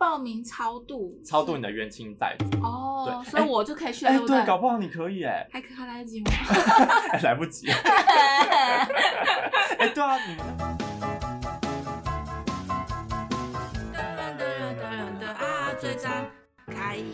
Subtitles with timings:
[0.00, 4.38] 报名超度，超度你的冤亲债主哦，对所以我就可以去了，哎、对不对？
[4.38, 6.30] 对，搞不好你可以哎，还可还来得及吗？
[7.22, 7.68] 来不及。
[9.78, 10.40] 哎、对啊，你们。
[13.92, 13.98] 噔
[14.38, 14.40] 噔
[14.80, 14.82] 噔
[15.20, 16.10] 噔啊，最张
[16.66, 16.96] 开。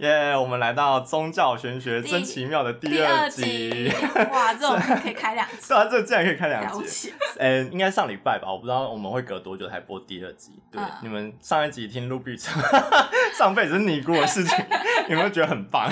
[0.00, 3.42] 耶！Yeah, 我们来到宗教玄学真奇妙的第二集。
[3.42, 5.56] 第二集哇，这种 可以开两集。
[5.68, 7.12] 对啊，这竟然可以开两集。
[7.38, 8.50] 哎、欸，应该上礼拜吧？
[8.50, 10.52] 我不知道我们会隔多久才播第二集。
[10.70, 12.36] 对，嗯、你们上一集听 Ruby
[13.36, 14.58] 上辈子是尼姑的事情，
[15.08, 15.90] 有没有觉得很棒？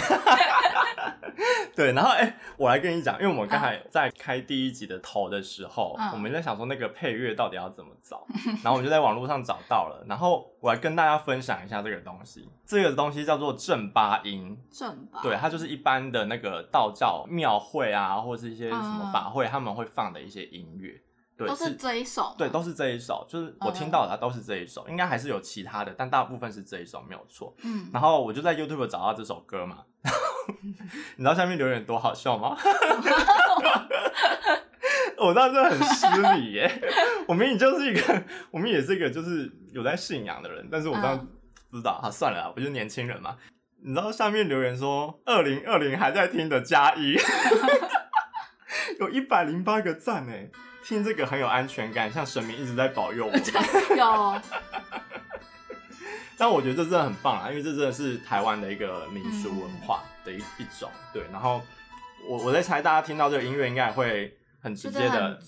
[1.74, 8.27] 对，然后哎、欸，我来跟你讲，因为我们刚才在开第一集的头的时候，嗯、我们在想说那个配乐到底要怎么找，
[8.62, 12.48] 然后我们就在网络上找到了，然后我来跟大家分享一下这个东西。
[12.66, 21.00] 这个东西叫做正八音，正八，对，它就是一般的那个道教庙会啊，或者是一些什么法会，他们会放的一些音乐。
[21.36, 27.55] 对，都是这一首，对，都是这一首，就是我听到的都是这一首，嗯、应该还是有其他的，但大部分是这一首没有错。
[27.62, 29.84] 嗯，然后我就在 YouTube 找到这首歌嘛，
[31.16, 32.56] 你知道下面留言多好笑吗？
[35.18, 36.06] 我当时真的很失
[36.38, 36.82] 礼耶，
[37.27, 41.27] 我明明就是一个，我们也是一个就是有在信仰的人，但是我当时
[41.70, 43.36] 不知道，啊，算了，我就是年轻人嘛。
[43.82, 47.16] 你知道下面留言说二零二零还在听的加一，
[49.00, 50.48] 有一百零八个赞哎。
[50.80, 53.33] 听这个很有安全感，像神明一直在保佑我。
[53.94, 54.40] 有，
[56.39, 60.89] 但我觉得这真的很棒啊，因为这真的是台湾的一个民俗文化的一一种。
[61.12, 61.61] 对，然后
[62.28, 65.39] 我我在猜，大家听到这个音乐应该也会很直接的，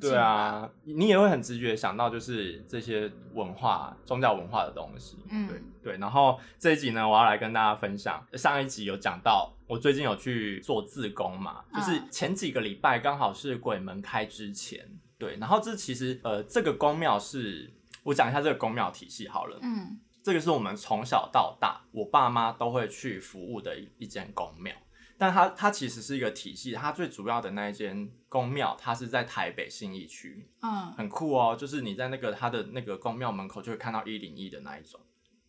[0.00, 5.18] 对啊，你也会很直觉想到就是这些文化、宗教文化的东西。
[5.30, 5.98] 嗯，对对。
[5.98, 9.52] 然后这一集呢，我要来跟大家分享，上一集有讲到。
[9.68, 24.74] 我最近有去做自工嘛，就是前几个礼拜刚好是鬼门开之前，对，然后这其实呃这个宫庙是，我讲一下这个宫庙体系好了，嗯，这个是我们从小到大我爸妈都会去服务的一一间宫庙，
[25.18, 35.00] 但它它其实是一个体系，它最主要的那一间宫庙它是在台北信义区，嗯，很酷哦，就是你在那个它的那个宫庙门口就会看到一零一的那一种。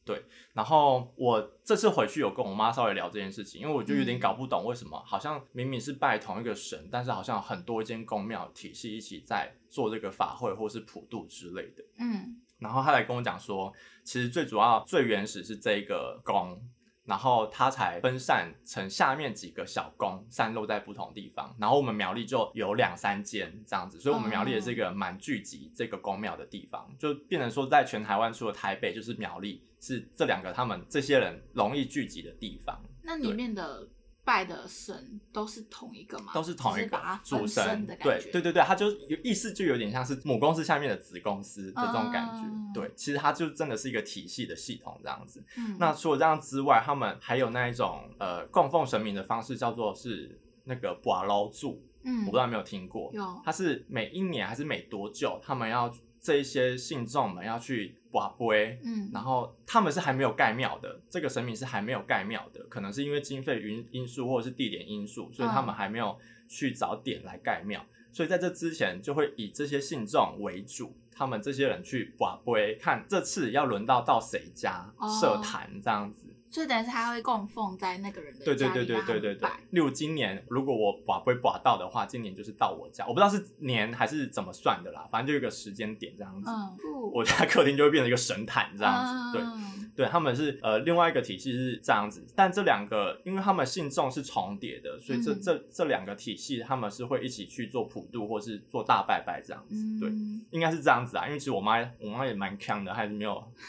[0.05, 11.81] 对，然后我这次回去有跟我妈稍微聊这件事情，因为我就有点搞不懂为什么，好像明明是拜同一个神，但是好像很多间宫庙体系一起在做这个法会或是普渡之类的。
[11.99, 13.71] 嗯，然后他来跟我讲说，
[14.03, 16.59] 其实最主要最原始是这个宫，
[17.03, 21.55] 然后它才分散成下面几个小宫，散落在不同地方。
[21.59, 29.63] 然后我们苗栗就有两三间这样子，所以我们苗栗也是一个蛮聚集这个宫庙的地方，就变成说在全台湾除了台北就是苗栗。
[29.85, 32.81] 是这两个他们这些人容易聚集的地方。
[33.01, 33.85] 那里面的
[34.25, 36.33] 拜的神都是同一个嘛？
[36.33, 38.31] 都是同一个主神的感觉。
[38.31, 42.41] 对对对对，他就有意思，就有点像是母公司下面的子公司的这种感觉。
[42.43, 45.43] 嗯、对，其实它就真的是一个体系的系统这样子。
[45.57, 51.83] 嗯、那除了这样之外，他们还有那一种呃供奉神明的方式，叫做是那个寡捞柱。
[52.05, 53.09] 嗯，我不知道有没有听过。
[53.13, 53.41] 有。
[53.45, 57.97] 它是每一年还是每多久，他们要这一些信众们要去。
[58.13, 66.15] 瓦杯，嗯，然后他们是还没有盖庙的，这个神明是还没有盖庙的，可能是因为经费因因素或者是地点因素，所以他们还没有
[66.47, 76.27] 去找点来盖庙，所以在这之前就会以这些信众为主，他们这些人去瓦杯，看这次要轮到到谁家设坛这样子。
[76.53, 79.49] 所以等于是他会供奉在那个人的对对对对对对对。
[79.71, 86.47] 例如今年如果我跋杯把到的话，今年就是到我家，我不知道是年还是怎么算的啦，反正就有一个时间点这样子。
[86.47, 86.77] 嗯，
[87.11, 89.73] 我家客厅就会变成一个神坛这样子，嗯、对。
[89.95, 100.09] 对，他们是呃另外一个体系是这样子，但这两个因为他们信众是重叠的，所以这、嗯、这这两个体系他们是会一起去做普渡或是做大拜拜这样子，对，
[100.49, 101.27] 应该是这样子啊。
[101.27, 103.39] 因为其实我妈我妈也蛮强的，还是没有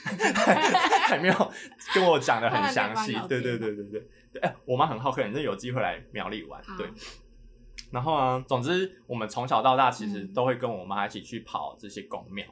[1.06, 1.52] 还没有
[1.94, 3.12] 跟我讲的很详细。
[3.28, 6.62] 对对对对对对，哎，我妈很好客，人真有机会来苗栗玩。
[6.76, 6.90] 对，
[7.90, 12.44] 然后啊，总之我们从小到大其实都会跟我妈一起去跑这些宫庙。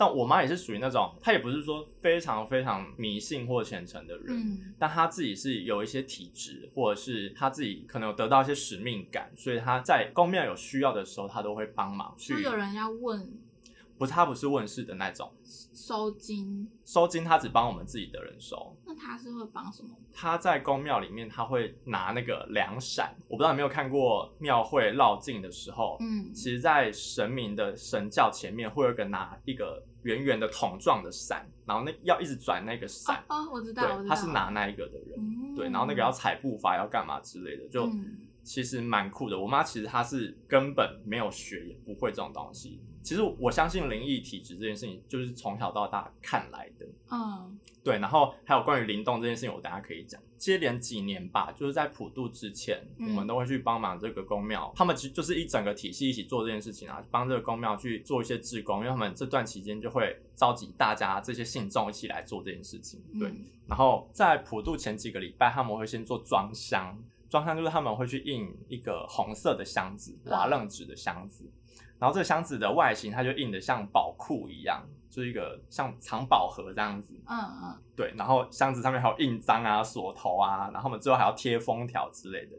[0.00, 12.32] 但我妈也是属于那种，她也不是说非常非常迷信或虔诚的人，嗯，但她自己是有一些体质，或者是她自己可能有得到一些使命感，所以她在宫庙有需要的时候，她都会帮忙去。
[12.34, 13.28] 就有人要问，
[13.98, 15.32] 不是，她不是问事的那种，
[15.74, 18.76] 收金，收金，她只帮我们自己的人收。
[18.98, 19.90] 那她是会帮什么？
[20.12, 23.14] 他在宫庙里面，他会拿那个凉伞。
[23.28, 29.84] 我不知道有没有看过庙会绕境的时候，嗯，其实，在神明的神教前面会有个拿一个。
[30.04, 33.22] 圆圆的桶状的伞，然后那要一直转那个伞。
[33.28, 37.90] 哦，我知道，对，他是拿那一个的人，嗯、对，然后那个要踩步伐，要干嘛之类的，就
[38.44, 39.38] 其实蛮酷的。
[39.38, 42.80] 我妈其实她是根本没有学，也不会这种东西。
[43.02, 46.86] 其实我相信灵异体质这件事情，就是从小到大看来的。
[47.10, 47.98] 嗯，对。
[47.98, 50.20] 然后还有关于灵动这件事情，我等下可以讲。
[50.36, 54.72] 接连几年吧，就是在普渡之前，嗯、我们都会去帮忙这个公庙。
[54.76, 63.02] 他们其实就是一整个体系一起做这件事情啊，帮这个公庙去做一些志工，因为他们这段期间就会召集大家这些信众一起来做这件事情。
[63.18, 63.28] 对。
[63.28, 66.96] 嗯、然后在普渡前几个礼拜，他们会先做装箱。
[67.28, 71.44] 装箱就是他们会去印一个红色的箱子，瓦楞纸的箱子，
[71.98, 77.14] 然后这个箱子的外形，它就印的像宝库一样，就是一个像藏宝盒这样子。
[77.26, 82.52] 嗯嗯，对，然后箱子上面还有印章啊、锁头啊，然后我们最后还要贴封条之类的。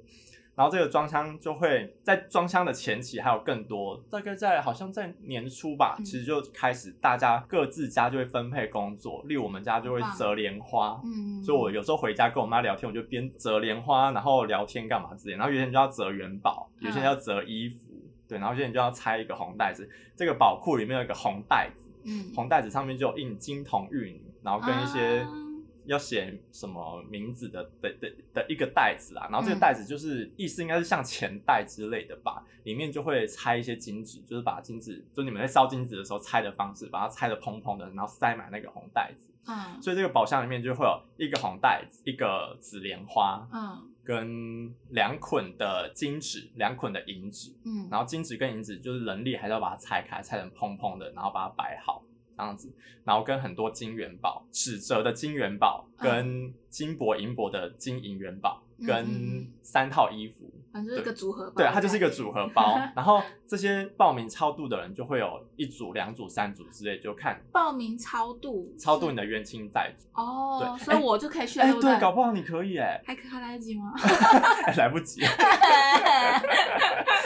[0.56, 15.38] 然后这个装箱就会在装箱的前期还有更多，大概在好像在年初吧，嗯、其实就开始大家各自家就会分配工作，例如我们家就会折莲花，嗯，所以我有时候回家跟我妈聊天，我就边折莲花，然后聊天干嘛之类。
[15.38, 25.19] 然后有些人就要折元宝，有些人要折衣服，嗯、对，然后有些人就要拆一个红袋子，这个宝库里面有一个红袋子，嗯，红袋子上面就有印金童玉女，然后跟一些。
[25.22, 25.46] 啊
[25.86, 39.34] 要写什么名字的的的的一个袋子啊，然后这个袋子就是、嗯、意思应该是像钱袋之类的吧，里面就会拆一些金纸，就是把金纸，就你们在烧金纸的时候拆的方式，把它拆的蓬蓬的，然后塞满那个红袋子。
[39.48, 52.04] 嗯，所以这个宝箱里面就会有一个红袋子，一个紫莲花，嗯，跟两捆的金纸，两捆的银纸，嗯，然后金纸跟银纸就是人力还是要把它拆开，拆成蓬蓬的，然后把它摆好。
[52.36, 52.74] 这样子，
[53.04, 61.56] 然后跟很多金元宝，纸折的金元宝，跟金箔银箔的金银元宝，嗯、跟三套衣服，反正是一个组合包。
[61.56, 62.77] 对，它就是一个组合包。
[62.95, 70.07] 然后这些报名超度的人就会有一组、两组、三组之类，就看报名超度，超度你的冤亲债主。
[70.13, 71.60] 哦，对，所以我就可以去。
[71.60, 73.94] 哎，对，搞不好你可以哎，还还来得及吗？
[74.77, 75.21] 来不及。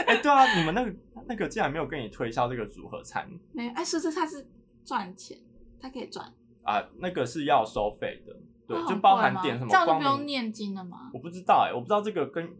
[0.07, 0.93] 哎，对啊，你们那个
[1.27, 3.29] 那个竟然没有跟你推销这个组合餐？
[3.51, 4.47] 没，哎，是是，他是。
[4.85, 5.37] 赚钱，
[5.79, 6.29] 他可以赚
[6.63, 8.35] 啊，那个是要收费的，
[8.67, 11.09] 对，就包含点什么，这样就不用念经了吗？
[11.13, 12.53] 我不知道哎、欸，我不知道这个跟，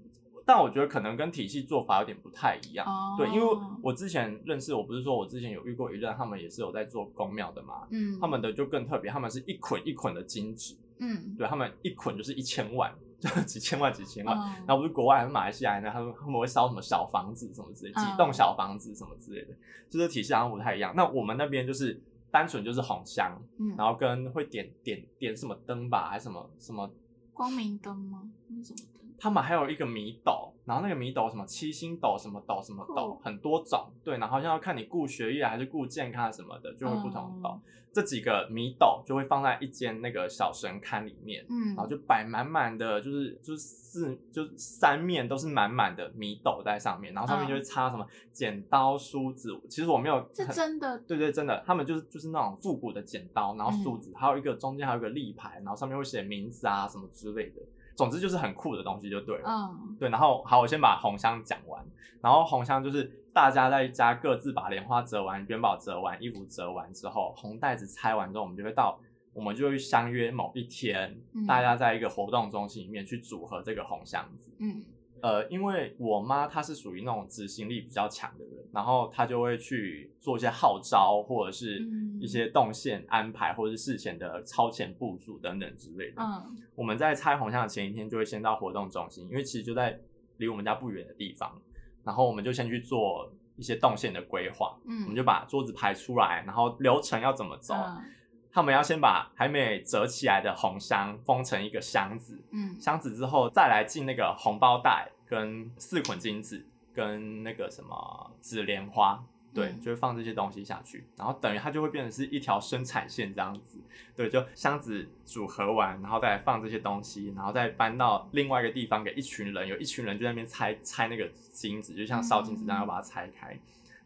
[0.45, 19.53] 但我觉得可能跟体系做法有点不太一样，哦、对，因为我之前认识，我不是说我之前有遇过一任，他们也是有在做公庙的嘛，嗯，他们的就更特别，他们是一捆一捆的金纸，嗯，对他们一捆就是一千万， 就几千万几千万，哦、然后不是国外还是马来西亚呢，他们他们会烧什么小房子什么之类，几栋小房子什么之类的，
[19.89, 20.93] 就是体系好像不太一样。
[20.95, 22.01] 那我们那边就是。
[22.33, 26.91] 单纯就是红香，嗯，然后跟会点点点什么灯吧，还是什么什么
[27.31, 28.23] 光明灯吗？
[28.47, 29.02] 那什么灯？
[29.23, 37.49] 他们还有一个米斗，然后那个米斗什么七星斗什么斗什么斗，很多种，对，然后好像要看你顾学业还是顾健康什么的，就会不同斗。
[37.49, 37.61] 嗯
[37.93, 49.55] 这几个米斗就会放在一间那个小神龛里面，嗯，然后就摆满满的，就是就是四就是三面都是满满的米斗在上面，然后上面就会插什么剪刀、梳子。
[49.69, 57.61] 其实我没有，是真的，对对，真的，他们就是就是那种复古的剪刀，然后梳子，还有一个中间还有一个立牌，然后上面会写名字啊什么之类的。
[57.95, 60.09] 总之就是很酷的东西就对了，嗯，对。
[60.09, 61.85] 然后好，我先把红香讲完，
[62.21, 63.19] 然后红香就是。
[63.33, 68.99] 大家在家各自把莲花折完、元宝折完、衣服折完之后，红袋子拆完之后，我们就会到，
[69.33, 74.51] 我们就会相约某一天，嗯、大家在一个活动中心里面去组合这个红箱子。
[74.59, 74.83] 嗯，
[75.23, 81.81] 呃，因为我妈她是属于那种执行力比较强的人，然后她就会去做一些号召，或者是
[82.19, 86.21] 一些动线安排，或者是事前的超前部署等等之类的。
[86.21, 89.97] 嗯，我们在拆红箱的前一天就会先到活动中心，因为其实就在
[90.39, 91.57] 离我们家不远的地方。
[92.03, 97.73] 然后我们就先去做一些动线的规划，嗯，我们就把桌子排出来，然后流程要怎么走？
[97.73, 98.03] 嗯、
[98.51, 106.63] 他们要先把还没折起来的红箱封成一个箱子，嗯，箱子之后再来进那个红包袋跟四捆金子
[106.93, 109.23] 跟那个什么紫莲花。
[109.55, 113.77] 对，就会放这些东西下去，然后等于它就会变成是一条生产线这样子。
[114.15, 123.55] 对，就箱子组合完，然后再放这些东西，然后再搬到另外一个地方给一群人，有一群人就在那边拆拆那个金子，就像烧金子一样，要把它拆开。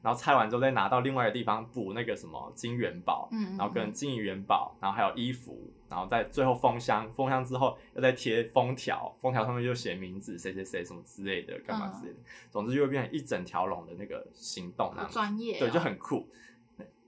[0.02, 16.28] 然后拆完之后，再拿到另外一个地方补那个什么金元宝，嗯，然后跟金银元宝，然后还有衣服，然后在最后封箱，封箱之后又再贴封条，封条上面就写名字，谁谁谁什么之类的，干嘛之类的，总之就会变成一整条龙的那个行动，好专业，对，就很酷。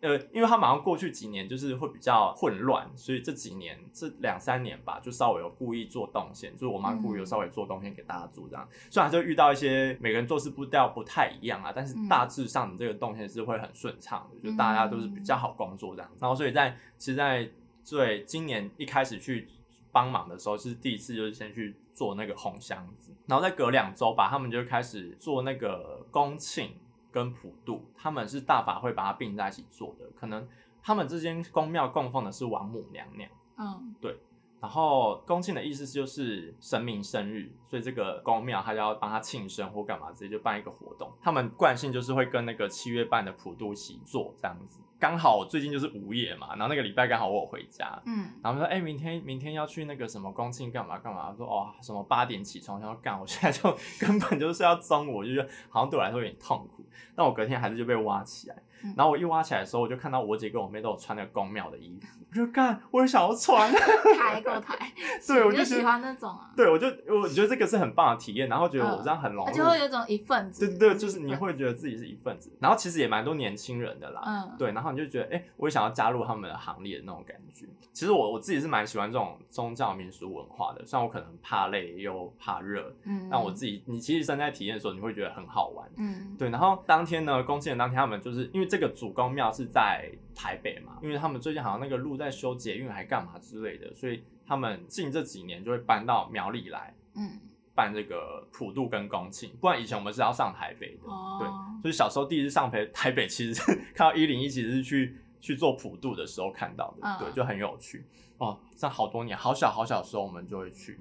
[0.02, 8.66] 呃，因为他马上过去几年就是会比较混乱，所以这几年这两三年吧，就稍微有故意做动线，就是我妈故意有稍微做动线给大家做这样。
[8.72, 16.10] 嗯、虽然就遇到一些每个人做事步调不太一样啊，但是大致上你这个动线是会很顺畅的，嗯、就大家都是比较好工作这样。
[16.18, 17.52] 然后所以在其实，在
[17.90, 19.48] 对今年一开始去
[19.92, 26.76] 帮忙的时候，是第一次就是先去做那个红箱子，然后再隔两周吧，他们就开始做那个公庆
[27.12, 30.48] 跟普渡，他们是大法会把它并在一起做的，可能
[30.82, 34.18] 他们之间宫庙供奉的是王母娘娘，嗯，对。
[34.62, 41.12] 然后公庆的意思就是神明生日，所以这个公庙他就要帮他庆生或干嘛，直接就办一个活动。
[41.22, 44.82] 他们惯性就是会跟那个七月半的普渡一起做这样子。
[45.00, 53.74] 刚好我最近就是午夜嘛，然后那个礼拜刚好我有回家，嗯，然后说哎、欸，明天明天要去那个什么公庆干嘛干嘛，说哦什么八点起床然后干，我现在就
[54.06, 56.84] 根本就是要中午，我就觉得好像对我来说有点痛苦。
[57.16, 58.56] 但我隔天还是就被挖起来。
[58.96, 63.72] 然后我一挖起来的时候，我就看到我姐跟我妹都有穿那个宫庙的衣服，我就干，我也想要穿，
[64.18, 64.78] 抬够抬，
[65.28, 77.66] 对，我就喜欢那种啊，对，我就我觉得这个是很棒的体验，然后觉得我这样很融入，就会有种一份子，对对对，就是你会觉得自己是一份子，然后其实也蛮多年轻人的啦，嗯，对，然后你就觉得，哎，我也想要加入他们的行列的那种感觉。
[77.92, 86.50] 其实我我自己是蛮喜欢这种宗教民俗文化的，虽然我可能怕累又怕热，嗯，但我自己，你其实身在体验的时候，你会觉得很好玩，嗯，对。
[86.50, 89.50] 然后当天呢，公祭的当天，他们就是因为这个主公庙。
[89.52, 91.00] 是在台北嘛？
[91.02, 97.40] 因为他们最近好像那个路在修捷运还干嘛之类的，所以他们近这几年就会搬到苗栗来，嗯，
[97.74, 99.52] 办这个普渡跟公庆。
[99.60, 101.82] 不然以前我们是要上台北的，哦、对。
[101.82, 108.06] 所以小时候第一次上台台北，其实是看到一零一，其实是去去做普渡的时候看到的，嗯、对，就很有趣
[108.38, 108.58] 哦。
[108.78, 111.00] 像好多年，好小好小的时候我们就会去。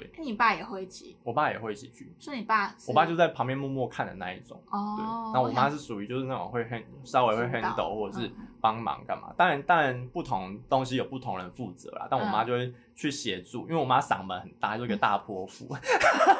[0.00, 2.14] 对，你爸也会一起，我爸也会一起去。
[2.18, 4.62] 所以你爸，我爸就在旁边默默看的那一种。
[4.70, 5.04] 哦，对。
[5.32, 9.32] 那我妈是属于就是那种会 hand 稍微会 handle 或者是帮忙干嘛。
[9.36, 12.06] 当然，当然不同东西有不同人负责啦。
[12.10, 15.74] 但我妈就会去协助，因为我妈嗓门很大，就是一个大泼妇，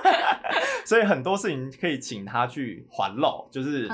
[0.84, 3.88] 所以很多事情可以请她去环漏，就是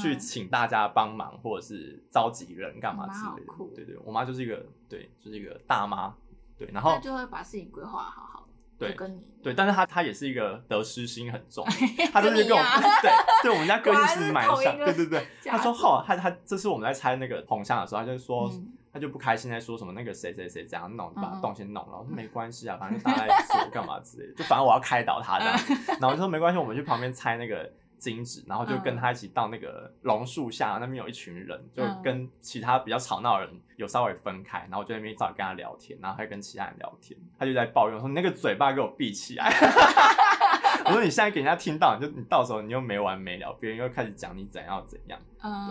[0.00, 3.52] 去请大家帮忙或者是召集人干嘛之类的。
[3.74, 6.14] 对对，我妈就是一个对，就是一个大妈。
[6.58, 8.45] 对，然后就会把事情规划好好。
[8.78, 11.64] 对，跟你对，但是他他也是一个得失心很重，
[12.12, 13.10] 他就是跟我们对
[13.42, 15.26] 对，我们家哥就是蛮像，对对对。
[15.44, 18.50] 他说好，他他这次我们在拆那个红箱的时候，他就说
[18.92, 21.98] 他就不开心，在说什么那个谁谁谁怎样弄，把洞先弄了。
[21.98, 25.58] 我说没关系啊，反正大家做干嘛之类的，就反正我要开导他这样。
[26.00, 27.70] 然后就说没关系，我们去旁边拆那个。
[28.10, 39.50] 金纸，然后就跟他一起到那个榕树下，那边有一群人，就跟其他比较吵闹的人有稍微分开，然后我就在那边找跟他聊天，然后还跟其他人聊天，他就在抱怨说：“你那个嘴巴给我闭起来！”
[40.86, 45.18] 我说：“你现在给人家听到，你就你到时候你又没完没了，别人又开始讲你怎样怎样。”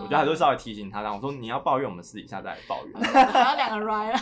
[0.02, 4.14] 我觉得还是稍微提醒他，然后我说：“你要抱怨，我们私底下再来抱怨。”还要两个 right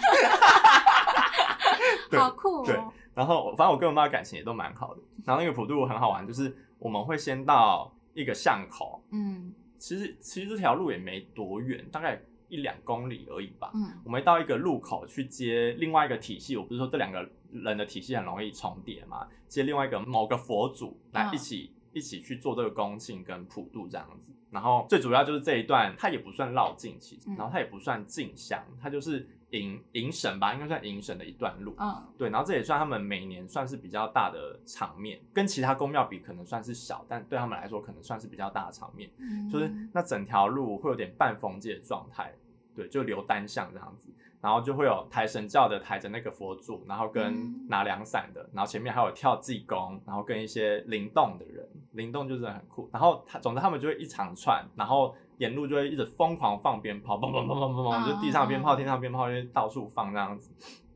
[2.16, 2.64] 好酷哦！
[2.64, 2.78] 对，
[3.12, 7.92] 然后反正我跟我妈感情也都蛮好的，然后那个普渡很好玩，就是我们会先到。
[8.14, 13.70] 一个巷口，嗯，其实其实这条路也没多远，大概一两公里而已吧。
[13.74, 19.26] 嗯，我们到一个路口去接另外一个体系，我不是说这两个人的体系很容易重叠嘛？
[19.48, 24.32] 接另外一个某个佛祖来一起、嗯、一起去做这个恭庆跟普渡这样子。
[24.50, 29.28] 然后最主要就是这一段，它也不算绕境，其实，然后它也不算进香，它就是。
[29.54, 31.74] 迎迎神吧，应该算迎神的一段路。
[31.78, 39.08] 嗯，对，然后这也算他们每年算是比较大的场面，跟其他宫庙比可能算是小，但对他们来说可能算是比较大的场面。
[39.18, 42.34] 嗯，就是那整条路会有点半封闭的状态，
[42.74, 44.08] 对，就留单向这样子，
[44.40, 52.90] 然后就会有抬神轿的抬着那个佛柱，然后跟拿凉伞的，然后前面还有跳济公，然后跟一些灵动的人，灵动就是很酷。
[52.92, 55.14] 然后他，总之他们就会一长串，然后。
[55.38, 60.50] 沿路就会一直疯狂放鞭炮，砰砰砰砰砰砰，就地上鞭炮、天上鞭炮，就到处放这样子。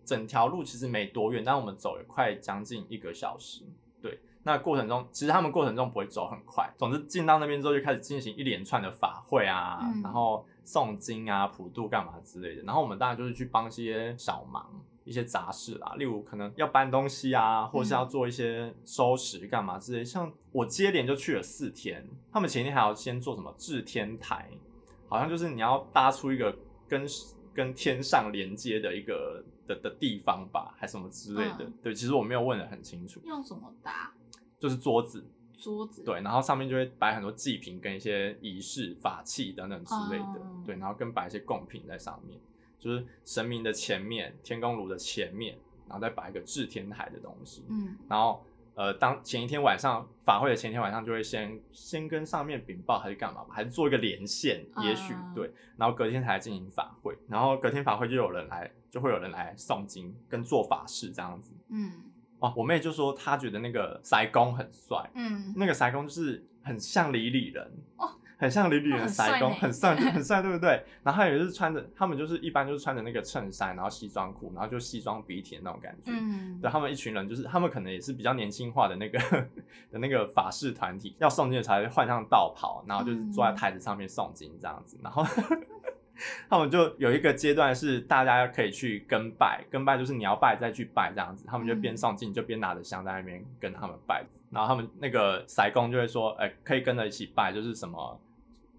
[0.05, 3.65] 整条路其实没多远，但我们走了快将近一个小时。
[4.01, 6.73] 对，那过程中其实他们过程中不会走很快。
[6.79, 12.63] 总之进到那边之后，就开始进行一连串的法会啊，然后诵经啊、普渡干嘛之类的。
[12.63, 14.65] 然后我们当然就是去帮一些小忙。
[15.09, 20.05] 一些杂事啦，例如可能要搬东西啊，或是要做一些收拾干嘛之类。
[20.05, 24.51] 像我接连就去了四天，他们前一天还要先做什么置天台，
[25.09, 26.55] 好像就是你要搭出一个
[26.87, 27.07] 跟
[27.55, 31.61] 跟天上连接的一个的的地方吧，还是什么之类的。
[31.61, 33.19] 嗯、对，其实我没有问的很清楚。
[33.25, 34.13] 用什么搭？
[34.59, 36.03] 就是桌子，桌子。
[36.05, 40.41] 对，然后上面就会摆很多祭品跟一些仪式法器等等之类的。
[40.43, 42.39] 嗯、对，然后跟摆一些贡品在上面。
[42.79, 45.59] 就是神明的前面，天公炉的前面，
[45.89, 47.65] 然后再摆一个置天台的东西。
[47.69, 48.45] 嗯，然后
[48.75, 55.53] 呃，当前一天晚上法会的前一天晚上，就会先先跟上面禀报还是干嘛吧，还是做一个连线，也许、uh、对。
[55.77, 61.53] 然后隔天才进行法会，然后隔天法会就有人来，就会有人来诵经跟做法事这样子。
[61.71, 61.93] 嗯，
[62.39, 65.11] 哦，我妹就说她觉得那个塞公很帅。
[65.15, 67.69] 嗯，那个塞公就是很像李李人。
[67.97, 68.15] 哦。
[68.39, 70.83] 很像李李的塞工，很帅， 很 帅，对不对？
[71.03, 76.13] 然后他也是穿着，他们就是一般就是穿着那个衬衫，然后西装裤，然后就西装笔挺的那种感觉。
[76.15, 79.19] 嗯，对，他们一群人就是他们可能也是比较年轻化的那个
[79.91, 85.25] 的那个法式团体，要诵经的才换上道袍，然后就是坐在台子上面诵经这样子，然后。
[86.51, 98.21] 他们就有一个阶段是大家可以去跟拜，跟拜就是你要拜再去拜这样子，他们就边诵经就边拿着香在那边跟他们拜，然后他们那个塞公就会说，哎、欸，可以跟着一起拜，就是什么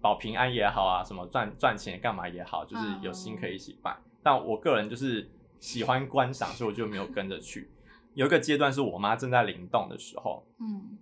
[0.00, 3.96] 保平安也好啊，什么赚赚钱干嘛也好，就是有心可以一起办。
[4.22, 7.70] 但我个人就是喜欢观赏，所以我就没有跟着去。
[8.14, 10.98] 有一个阶段是我妈正在灵动的时候，嗯。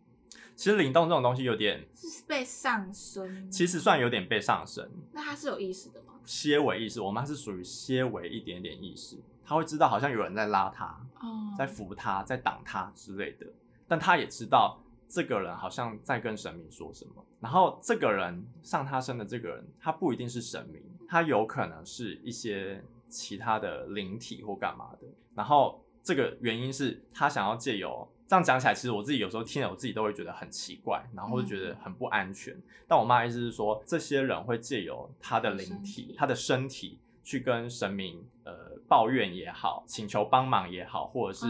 [0.55, 4.91] 其实灵动这种东西有点是被上升，其实算有点被上升。
[5.13, 6.15] 那她是有意识的吗？
[6.25, 10.87] 些微意识，我妈是属于些微一点点意识，她会知道好像有人在拉她，
[11.21, 13.47] 哦、在扶她，在挡她之类的。
[13.87, 17.25] 但她也知道这个人好像在跟神明说什么。
[17.41, 25.09] 然后这个人上他身的这个人，他不一定是神明，他有可能是一些其他的灵体或干嘛的。
[25.35, 28.09] 然后这个原因是他想要借由。
[28.29, 32.53] 这样讲起来，其实我自己有时候听了，我自己都会觉得很奇怪，然后会觉得很不安全。
[32.53, 41.47] 嗯、但我妈意思是说，这些人会借由他的灵体、他的身体去跟神明呃抱怨也好，请求帮忙也好，或者是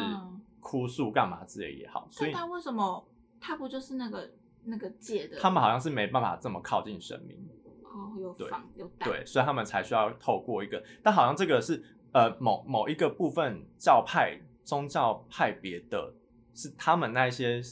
[0.60, 2.06] 哭诉干嘛之类也好。
[2.08, 3.04] 嗯、所以他为什么
[3.40, 4.30] 他不就是那个
[4.64, 5.38] 那个界的？
[5.38, 7.36] 他们好像是没办法这么靠近神明
[7.82, 10.82] 哦，有防有对，所以他们才需要透过一个。
[11.02, 16.14] 但好像这个是呃某某一个部分教派宗教派别的。
[16.54, 17.62] 是他们那些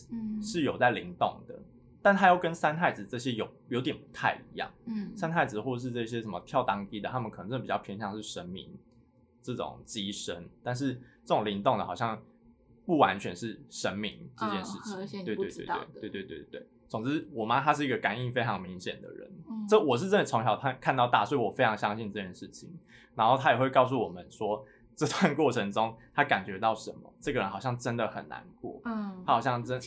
[0.40, 1.64] 是有在灵动的，嗯、
[2.00, 4.70] 但他又跟三太子这些有有点不太一样。
[4.84, 8.78] 嗯，三太子或是这些什么跳当地的，他们可能真的比较偏向是神明
[9.42, 10.94] 这种机身，但是
[11.24, 12.22] 这种灵动的，好像
[12.86, 14.94] 不完全是神明这件事情。
[14.94, 15.66] 哦、对对对对
[16.00, 16.66] 对对对对。
[16.88, 22.72] 总之，我妈她是一个感应非常明显的人，嗯、这我是真的从小看看到大，所以我非常相信这件事情。
[23.14, 24.64] 然后她也会告诉我们说。
[24.98, 27.12] 这段过程中，她感觉到什么？
[27.20, 29.78] 这个人好像真的很难过，嗯，她好像真，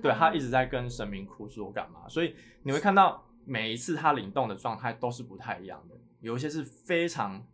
[0.00, 2.08] 对，她一直在跟神明哭诉干嘛？
[2.08, 7.46] 所以你会看到每一次她灵动的状态都是不太一样的，有一些是非常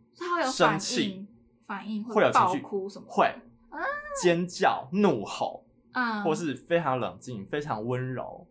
[0.49, 1.27] 生气，
[1.67, 3.05] 反应会有情绪，哭什么？
[3.09, 3.35] 会
[4.19, 8.47] 尖叫、怒吼，嗯，或是非常冷静、非常温柔，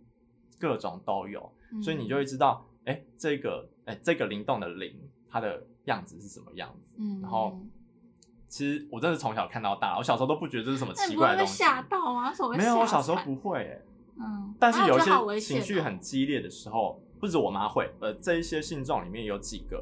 [0.58, 1.52] 各种都有。
[1.82, 4.94] 所以你就会知道，哎，这个，哎，这个灵动的灵，
[5.28, 6.94] 它的样子是什么样子？
[6.98, 7.60] 嗯，然后。
[8.52, 11.58] 其实我真的是从小看到大，我小时候都不觉得这是什么奇怪的东西。
[11.62, 12.32] 吓到啊？
[12.58, 13.80] 没有，我小时候不会。
[14.58, 19.80] 但是有一些情绪很激烈的时候，不止我妈会，呃，这一些信众里面有几个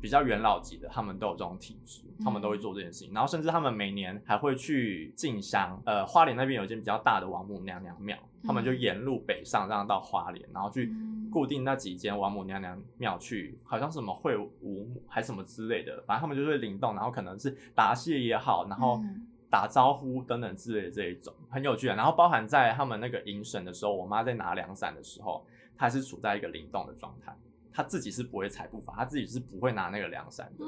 [0.00, 3.12] 比较元老级的，他们都有这种体质，他们都会做这件事情。
[3.12, 5.80] 然后甚至他们每年还会去进香。
[5.84, 10.92] 呃，花莲那边有一间比较大的王母娘娘庙，他们就沿路北上，这样到花莲，然后去。
[11.28, 19.02] 固定那几间王母娘娘庙去，好像是什么会武母还什么之类的，反正他们就会灵动，然后可能是答谢也好，然后
[19.50, 21.96] 打招呼等等之类的这一种，很有趣的。
[21.96, 25.44] 然后包含在他们那个迎神的时候，我妈在拿凉伞的时候，
[25.76, 27.36] 她是处在一个灵动的状态，
[27.76, 30.64] 她自己是不会踩步伐，他自己是不会拿那个凉伞的，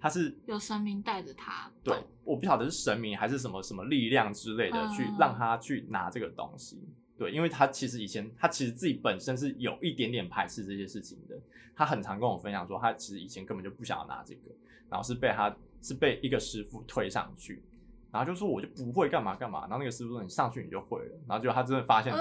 [0.00, 1.70] 他是有神明带着他。
[1.84, 6.82] 对，我不晓得是神明还是什么什么力量之类的，去让他去拿这个东西。
[7.16, 11.38] 对，因为他其实以前他其实自己本身是有一点点排斥这些事情的。
[11.76, 14.50] 他很常跟我分享说，他其实以前根本就不想要拿这个，
[14.88, 17.62] 然后是被他是被一个师傅推上去，
[18.12, 22.12] 然后就说我就不会干嘛干嘛，然后那个师傅说你上去你就会了，然后结果他真的发现，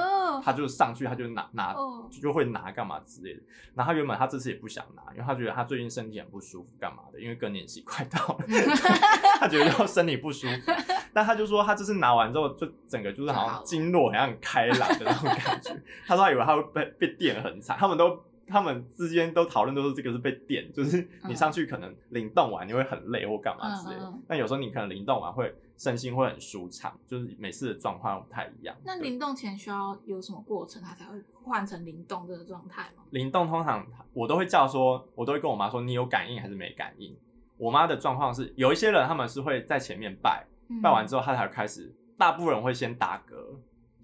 [0.43, 1.75] 他就上去他就拿拿
[2.21, 3.41] 就会拿干嘛之类的。
[3.73, 8.45] 然后他原本他这次也不想拿，因为他觉得他最近身体很不舒服干嘛的，因为更年期快到了，
[9.39, 10.71] 他觉得要身体不舒服。
[11.11, 15.75] 但他就说，他这次拿完之后，就整个就是好像经络好像很开朗的那种感觉。
[16.05, 24.13] 他说他以为他会被被电很惨，他们都他们之间都讨论都是这个是被电， 就是你上去可能灵动完你会很累或干嘛之类的。
[24.27, 28.75] 但有时候你可能灵动完会身心会很舒畅，就是每次的状况不太一样。
[28.83, 33.03] 那灵动前需要有什么过程，它才会换成灵动这个状态吗？
[33.11, 37.15] 灵动通常我都会叫说，我都会跟我妈说，你有感应还是没感应？
[37.57, 40.45] 我妈的状况是，有一些人他们是会在前面拜。
[40.83, 41.91] 拜完之后，他才开始。
[42.15, 43.57] 大部分人会先打嗝，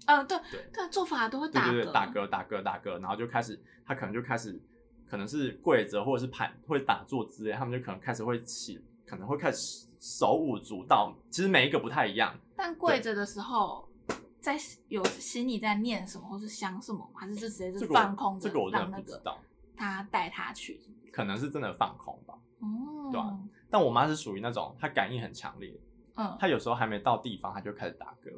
[0.06, 4.60] 嗯，对对对，做法都会打嗝，对对对，打嗝打嗝打嗝，然后就开始，他可能就开始，
[5.08, 11.14] 可能是跪着或者是盘会打坐之类，他们就可能开始会起，可能会开始手舞足蹈。
[11.30, 12.34] 其实每一个不太一样。
[12.56, 13.88] 但跪着的时候，
[14.40, 14.56] 在
[14.88, 18.38] 有心里在念什么，或是想什么，还是就直接是放空？
[18.40, 19.38] 这个我真的不知道。
[19.76, 20.80] 他带他去，
[21.12, 22.34] 可能是真的放空吧。
[22.60, 23.38] 哦，对吧？
[23.68, 25.70] 但我妈是属于那种她感应很强烈。
[26.16, 28.30] 嗯，他有时候还没到地方，他就开始打嗝。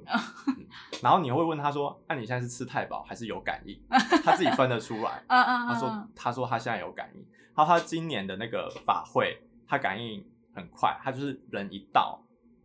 [0.57, 0.67] 嗯，
[1.03, 3.81] 然后你会问他说：“那、啊、你现在是吃太饱还是有感应？
[4.25, 5.23] ”他自己分得出来。
[5.29, 7.21] 嗯嗯，他说：“他说他现在有感应。”
[7.57, 12.21] 然后他今年的那个法会，他感应很快，他就是人一到，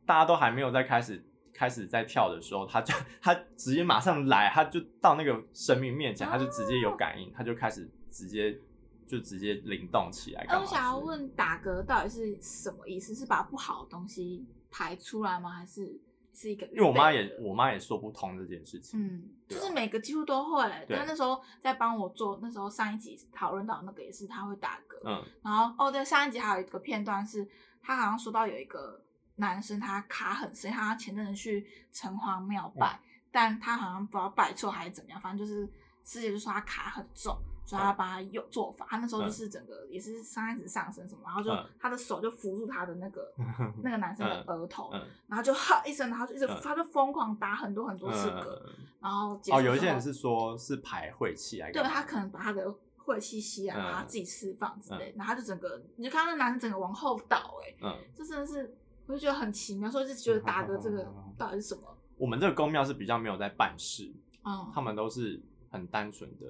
[0.06, 1.24] 大家都还没有在开始
[1.54, 8.60] 开始在跳的时候，他就他直接马上来，他就到那个神明面前，他就直接有感应，他就开始直接。
[9.14, 10.44] 就直接灵动起来。
[10.60, 13.14] 我想要问，打嗝到底是什么意思？
[13.14, 15.52] 是把不好的东西排出来吗？
[15.52, 16.02] 还是
[16.34, 16.66] 是一个？
[16.68, 19.00] 因为我妈也，我妈也说不通这件事情。
[19.00, 20.64] 嗯，就是每个几乎都会。
[20.90, 25.08] 她那时候在帮我做，那时候上一集讨论到那个也是，她会打嗝。
[25.08, 25.24] 嗯。
[25.44, 27.48] 然后哦，对，上一集还有一个片段是，
[27.84, 29.00] 她好像说到有一个
[29.36, 35.68] 男生他卡很深，他前阵子去城隍庙拜，嗯，但他好像不知道拜错还是怎么样，反正就是
[36.04, 37.38] 师姐就说他卡很重。
[37.66, 41.50] 所以他帮他用做法，他那时候就是整个也是开始上身什么，然后就
[41.80, 43.32] 他的手就扶住他的那个
[43.84, 44.92] 那个男生的额头，
[45.28, 48.62] 然后就哈一声，然后就一直他就疯狂打很多很多次嗝，
[49.00, 58.76] 然后哦，有一些人是说是排晦气来，对，他可能把他的晦气吸来，把他自己释放之类，然后他就整个你就看到那男生整个往后倒，哎，嗯，这真的是
[59.08, 61.06] 我就觉得很奇妙，所以就觉得打嗝这个
[61.38, 61.98] 到底是什么？
[62.18, 66.46] 我们这个宫庙是比较没有在办事，嗯，他们都是很单纯的。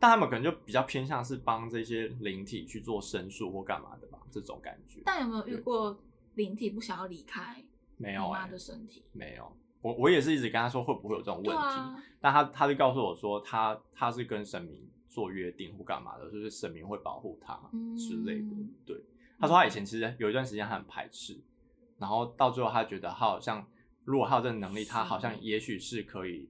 [0.00, 5.00] 但他们可能就比较偏向是帮这些灵体去做申诉或干嘛的吧，这种感觉。
[5.04, 5.98] 但有没有遇过
[6.34, 7.64] 灵体不想要离开？
[7.96, 9.04] 没有妈的身体？
[9.12, 9.52] 没有。
[9.80, 17.58] 我我也是一直跟他说会不会有这种问题，啊、但他他就告诉我说他他是跟神明做约定或干嘛的，就是神明会保护他
[17.96, 18.54] 之类的。
[18.54, 18.96] 嗯、对，
[19.38, 21.40] 他说他以前其实有一段时间很排斥，
[21.96, 23.66] 然后到最后他觉得他好像
[24.04, 26.48] 如果他有这个能力，他好像也许是可以。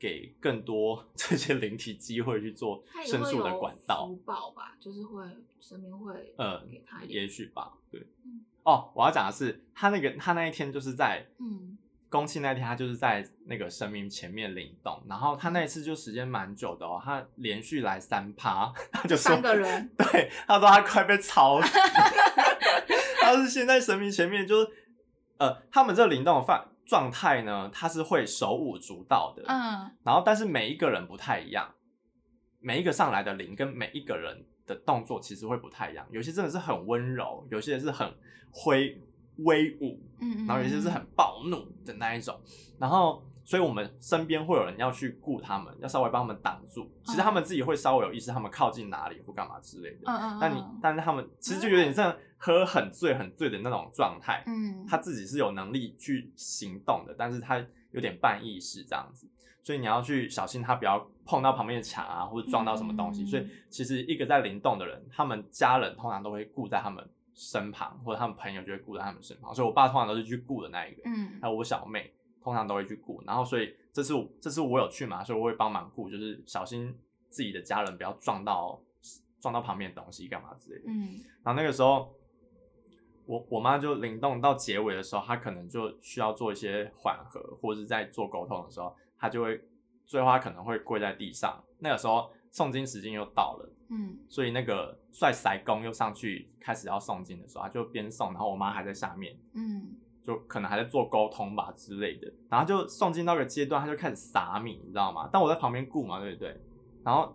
[0.00, 5.22] 给更多 这些灵体机会去做申诉的管道，福报吧，就是会
[5.60, 8.00] 神明会呃给他，也许吧，对。
[8.24, 11.76] 嗯、哦，我要讲的是，他那个他那一天就是在嗯，
[12.08, 21.78] 公祭那天，他就是在那个神明前面灵动，然后他那一次就时间蛮久的哦，他连续来三趴，他就说三个人，对，他说他快被吵死，
[23.20, 24.70] 他是现在神明前面就是
[25.36, 26.66] 呃，他们这灵动的范。
[26.90, 31.72] 状态呢，他是会手舞足蹈的，嗯，然后但是每一个人不太一样，
[32.58, 38.12] 每一个上来的灵跟每一个人的动作其实会不太一样，有些真的是很温柔，有些是很
[38.50, 39.00] 挥
[39.44, 42.36] 威武，嗯，然后有些是很暴怒的那一种，
[42.80, 43.24] 然后。
[43.50, 46.88] 所以，我们身边会有人要去顾他们，要稍微帮他们挡住。
[47.02, 50.02] 其实他们自己会稍微有意识，他们靠近哪里或干嘛之类的。
[50.04, 50.38] 嗯嗯。
[50.40, 54.44] 但你，但是他们其实就有点像喝很醉、很醉的那种状态。
[54.46, 54.86] 嗯。
[54.86, 57.60] 他自己是有能力去行动的，但是他
[57.90, 59.28] 有点半意识这样子。
[59.64, 63.26] 所以你要去小心他不要碰到旁边的墙啊，或者撞到什么东西。
[63.26, 69.52] 所以其实一个在灵动的人，他们家人通常都会顾在他们身旁，或者他们朋友就会顾在他们身旁。
[69.52, 71.02] 所以我爸通常都是去顾的那一个。
[71.04, 71.32] 嗯。
[71.42, 72.14] 还有我小妹。
[72.42, 76.98] 通常都会去顾，然后所以这次这次我有去嘛，所以我会帮忙顾，就是小心
[77.28, 78.80] 自己的家人不要撞到
[79.40, 80.84] 撞到旁边的东西干嘛之类的。
[80.88, 82.14] 嗯，然后那个时候
[83.26, 89.62] 我我妈就灵动到结尾的时候，她可能就需要做一些缓和，或者是在做沟通的时候，她就会
[90.06, 91.62] 最后她可能会跪在地上。
[91.78, 99.96] 那个时候诵经时间又到了，嗯，所以那个帅塞公又上去开始要诵经的时候，她就边诵，然后我妈还在下面，嗯。
[100.22, 105.28] 就可能还在做沟通吧之类的，然后就送进到一个阶段，他就开始撒米，你知道吗？
[105.32, 106.60] 但我在旁边顾嘛，对不对？
[107.04, 107.34] 然后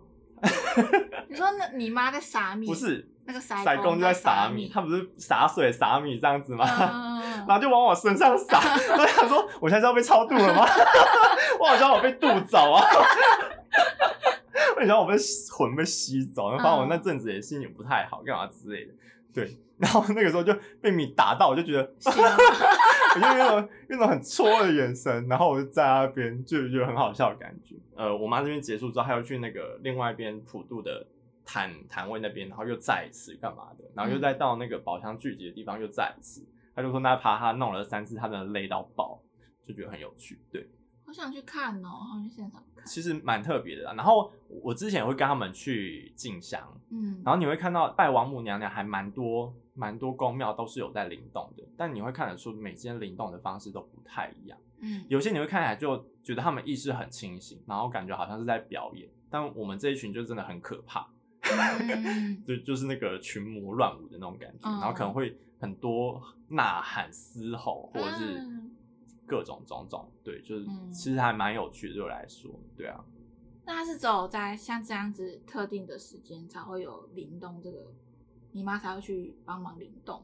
[1.28, 2.66] 你说那你妈在撒米？
[2.66, 6.64] 不是，那个塞工就在撒米，他不是洒水撒米这样子吗？
[6.92, 8.58] 嗯、 然后就往我身上撒，
[8.96, 10.64] 我想说我现在是要被超度了吗？
[11.58, 12.84] 我好像我被渡走啊！
[14.76, 15.14] 我想我被
[15.50, 18.92] 魂被吸走，然后我那阵子也心情不太好，干嘛之类的，
[19.36, 19.56] 对。
[19.76, 27.76] 然后那个时候就被米打到，我就觉得， 我就用那种那种很戳的眼神，然后我就在那边就觉得很好笑的感觉。
[27.94, 31.06] 呃，我妈这边结束之后，她又去那个另外一边普渡的
[31.44, 36.42] 坛坛位那边，然后又再一次干嘛的，然后又再到那个宝箱聚集的地方又再一次。
[36.74, 39.22] 她就说那怕她弄了三次，她真的累到爆，
[39.62, 40.40] 就觉得很有趣。
[40.50, 40.66] 对，
[41.04, 42.64] 好想去看哦，好想去现场。
[42.86, 61.08] 其实蛮特别的啦，然后我之前也会跟他们去进香，嗯，然后你会看到拜王母娘娘还蛮多，蛮多宫庙都是有在灵动的，但你会看得出每间灵动的方式都不太一样，嗯，有些你会看起来就觉得他们意识很清醒，然后感觉好像是在表演，但我们这一群就真的很可怕，
[61.42, 68.46] 嗯、 就就是那个群魔乱舞的那种感觉，嗯、然后可能会很多呐喊、嘶吼，或者是。
[69.26, 73.04] 各种种种，对，就是其实还蛮有趣的，对我来说，对啊。
[73.64, 77.92] 那他是只有在像这样子特定的时间才会有灵动，这个
[78.52, 80.22] 你妈才会去帮忙灵动，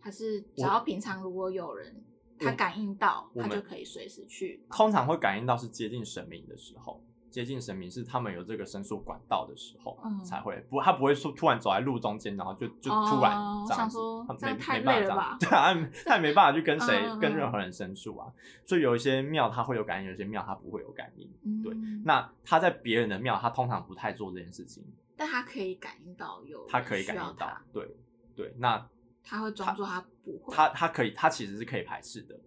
[0.00, 2.04] 还是只要平常如果有人
[2.38, 4.64] 他感应到，他就可以随时去。
[4.70, 7.04] 通常会感应到是接近神明的时候。
[7.34, 13.32] 接近神明是他们有这个申诉管道的时候才会不，他不会说突然走在路中间，然后就就突然
[13.66, 18.32] 这样子， 他没没办法这样，对啊，他也没办法去跟谁跟任何人申诉啊。
[18.64, 21.60] 所以有一些庙他会有感应，有些庙他不会有感应。
[21.60, 24.84] 对，那他在别人的庙，他通常不太做这件事情，
[25.16, 27.96] 但他可以感应到有，他可以感应到，对
[28.36, 28.88] 对，那
[29.24, 32.38] 他会装作他不会，他他可以，他其实是可以排斥的。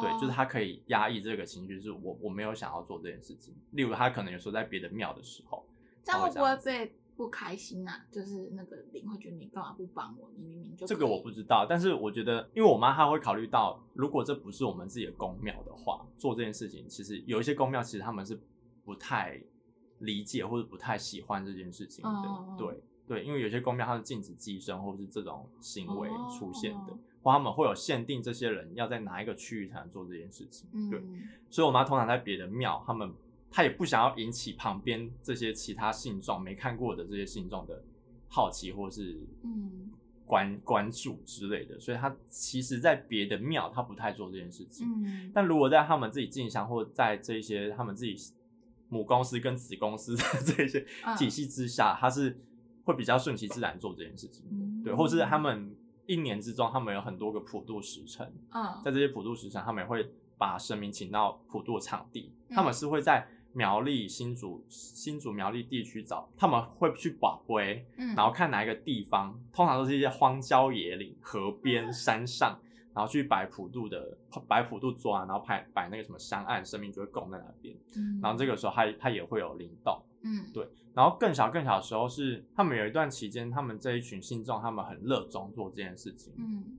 [0.00, 3.54] 对，就是他可以压抑这个情绪，就是我我没有想要做这件事情。
[3.72, 5.62] 例如，他可能有时候在别的庙的时候，
[6.02, 8.06] 这样会不会被不开心啊？
[8.10, 10.30] 就是那个灵会觉得你干嘛不帮我？
[10.36, 18.40] 你明明就这个我不知道，但是我觉得，因为我妈她会考虑到，如果这不是我们自己的宫庙的话，做这件事情，其实有一些宫庙其实他们是
[18.84, 19.38] 不太
[19.98, 22.10] 理解或者不太喜欢这件事情的。
[22.10, 26.92] 嗯、对对，因为有些宫庙它是禁止寄生或是这种行为出现的。
[26.92, 30.68] 哦或他们会有限定，这些人要在哪一个区域才能做这件事情。
[30.90, 31.02] 对，
[31.48, 33.10] 所以我妈通常在别的庙，他们
[33.50, 37.82] 她也不想要引起旁边这些其他信众没看过的这些信众的
[38.28, 39.90] 好奇或是嗯
[40.26, 44.86] 关关注之类的，所以他其实，在别的庙他不太做这件事情。
[44.86, 48.14] 嗯，但如果在他们自己进香或在这些他们自己
[48.90, 50.84] 母公司跟子公司的这些
[51.16, 52.38] 体系之下，他是
[52.84, 54.44] 会比较顺其自然做这件事情。
[54.84, 55.73] 对，或是他们。
[56.06, 58.32] 一年之中，他们有很多个普渡时辰。
[58.52, 62.32] 嗯，在这些普渡时辰，他们也会把神明请到普渡场地。
[62.50, 67.86] 他们是会在苗栗新竹、新竹苗栗地区找，他们会去跋杯，
[68.16, 72.58] 然后看哪一个地方，通常都是一些荒郊野岭、河边、山上，
[72.92, 77.76] 然后去摆普渡的摆普渡桌啊，然后摆摆那个什么香案，神明就会供在那边。
[77.96, 80.02] 嗯然后这个时候，他他也会有灵动。
[80.24, 80.68] 嗯，对。
[80.94, 86.32] 然后更小更小的时候是，他们有一段期间，他们这一群信众，他们很热衷做这件事情。
[86.38, 86.78] 嗯，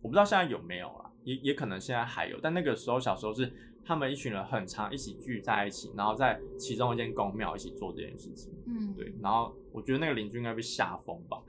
[0.00, 2.38] 我不知道现在有没有啦，也也可能现在还有。
[2.42, 3.52] 但那个时候小时候是，
[3.84, 8.52] 他们一群人很常一起聚在一起，然后在其中一间宫庙一起做这件事情。
[8.66, 9.14] 嗯，对。
[9.22, 11.40] 然后我觉得那个邻居应该被吓疯吧，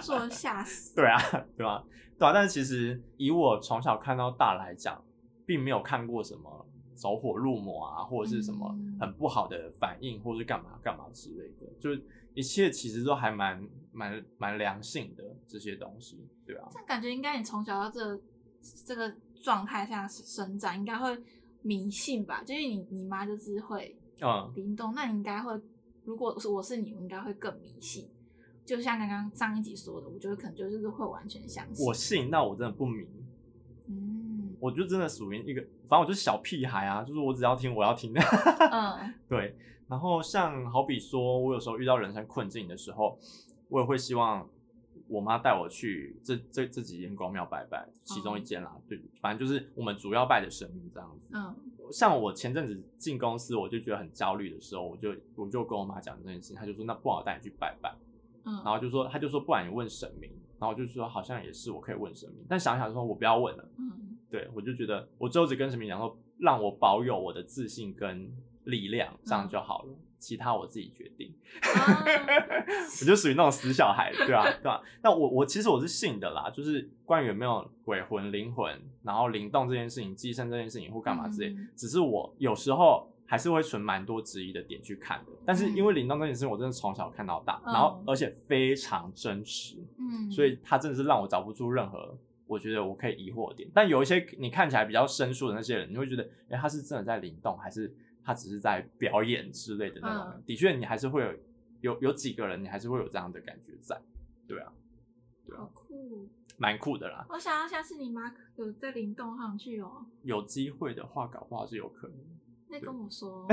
[0.00, 0.94] 说吓 死。
[0.94, 1.18] 对啊，
[1.56, 1.84] 对吧？
[2.16, 2.32] 对啊。
[2.32, 5.02] 但是其实以我从小看到大来讲，
[5.44, 6.64] 并没有看过什么。
[7.04, 13.62] 走火入魔啊，或者是什么很不好的反应，或者是干嘛干嘛之类的，就是一切其实都还蛮
[13.92, 16.66] 蛮蛮良性的这些东西，对啊。
[16.72, 18.22] 这样感觉应该你从小到这个、
[18.86, 21.14] 这个状态下生长，应该会
[21.60, 22.42] 迷信吧？
[22.42, 25.60] 就是你你妈就是会嗯灵动，那你应该会，
[26.04, 28.08] 如果是我是你，我应该会更迷信。
[28.64, 31.84] 就像刚刚上一集说的，我觉得可能就是会完全相信。
[31.84, 33.06] 我信，那我真的不迷。
[34.64, 38.20] 我就真的属于一个，反正我就是小屁孩啊，就是我只要听我要听的。
[38.72, 39.54] 嗯， 对。
[39.86, 43.18] 然后像好比说，我有时候遇到人生困境的时候，
[43.68, 44.48] 我也会希望
[45.06, 48.74] 我妈带我去这这这几间光庙拜拜，其中一间啦。
[48.88, 51.34] 对，反正就是我们主要拜的神明这样子。
[51.36, 51.54] 嗯，
[51.92, 57.94] 像我前阵子进公司，我就觉得很焦虑的时候，我就我就跟我妈讲这件事情，她就说那不好带你去拜拜。
[58.44, 63.68] 嗯，然后就说她就说不然你问神明，然后我就说好像也是我可以问神明，但想想说我不要问了。
[63.76, 64.00] 嗯。
[64.34, 68.28] 对，我就觉得我最后只跟神明讲说，让我保有我的自信跟
[68.64, 71.32] 力量，这样就好了，嗯、其他我自己决定。
[71.62, 72.02] 啊、
[73.00, 74.80] 我就属于那种死小孩，对啊，对啊。
[75.04, 85.30] 那我我其实我是信的啦，就是关于有没有鬼魂、灵魂，然后灵动这件事情、寄生这件事情或干嘛之类，嗯、只是我有时候还是会存蛮多质疑的点去看的。
[85.46, 92.18] 但是因为灵动这件事情，我真的从小看到大，嗯、然后而且非常真实，嗯，所以它真的是让我找不出任何。
[92.54, 97.92] 我觉得我可以疑惑点，但有一些你看起来比较生疏的那些人，你会觉得，哎、欸，他是真的在灵动，还是
[98.24, 100.32] 他只是在表演之类的那种？
[100.36, 101.32] 嗯、的确，你还是会有
[101.80, 104.00] 有有几个人，你还是会有这样的感觉在，
[104.46, 104.72] 对啊，
[105.44, 107.26] 对啊，好酷，蛮酷的啦。
[107.28, 112.16] 我想要下次你妈有在灵动上去哦，有机会的话，搞不好是有可能。
[112.68, 113.48] 那跟我 说，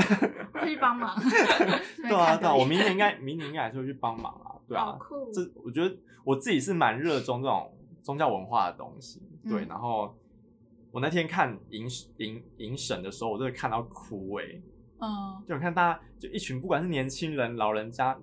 [0.54, 1.20] 我去帮忙。
[1.98, 5.32] 对啊，对啊，我明年应该明年应该还是会去帮忙啊，对啊，好酷。
[5.34, 7.76] 这我觉得我自己是蛮热衷这种。
[8.02, 10.16] 宗教文化的东西，对，嗯、然后
[10.92, 11.88] 我那天看影
[12.18, 14.62] 影影审的时候，我真的看到哭哎、欸，
[15.00, 18.18] 嗯，就我看大家就一群不管是年轻人、老人家，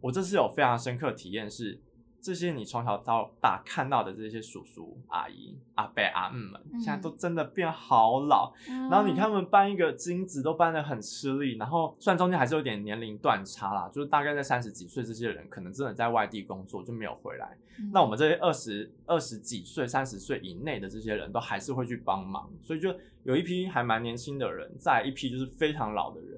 [0.00, 1.80] 我这次有非常深刻体验是。
[2.20, 8.52] 这些你从小到大看到的这些叔叔阿姨、阿伯阿姆们，现在都真的变好老。
[8.68, 17.56] 嗯、然后你看他们搬一个金子都搬得很吃力，然后虽然中间还是有点年龄段差啦，就是大概在三十几岁，这些人可能真的在外地工作就没有回来。
[17.78, 26.37] 嗯、那我们这些二十二十几岁、三十岁以内的这些人都还是会去帮忙，所以就有一批还蛮年轻的人，再一批就是非常老的人。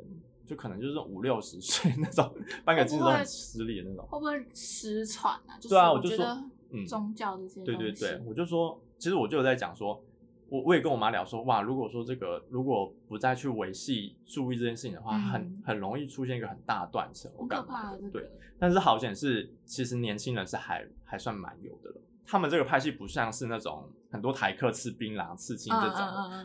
[0.51, 2.35] 就可能就是五六十岁那种，
[2.65, 4.05] 搬个金子都很吃力的那种。
[4.09, 5.57] 会不会失传啊？
[5.63, 6.27] 对啊，我就说，
[6.71, 7.63] 嗯，宗教这些。
[7.63, 10.03] 对对对，我就说，其实我就有在讲说，
[10.49, 17.31] 我我也跟我妈聊说，哇，如果说这个如果不再去维系注意这件事情的话，嗯、很很容易出现一个很大的断层。
[17.37, 18.11] 我干嘛的？
[18.11, 18.29] 对。
[18.59, 21.97] 但是好险是，其实年轻人是还还算蛮有的了。
[22.27, 26.01] 他们这个派系不像是那种很多台客吃槟榔、刺青这种，